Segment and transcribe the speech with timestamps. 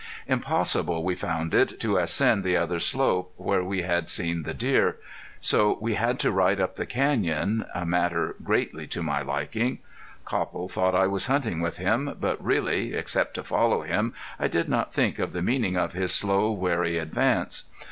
[0.25, 4.97] Impossible we found it to ascend the other slope where we had seen the deer,
[5.39, 9.77] so we had to ride up the canyon, a matter greatly to my liking.
[10.25, 14.67] Copple thought I was hunting with him, but really, except to follow him, I did
[14.69, 17.65] not think of the meaning of his slow wary advance.